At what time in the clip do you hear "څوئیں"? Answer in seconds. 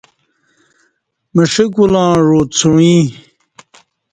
2.57-3.03